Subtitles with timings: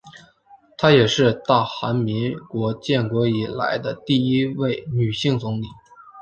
[0.79, 5.65] 她也是大韩民国建国以来的第一位女性总理。